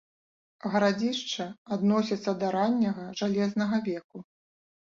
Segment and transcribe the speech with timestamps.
[0.75, 1.45] Гарадзішча
[1.77, 4.17] адносіцца да ранняга жалезнага веку.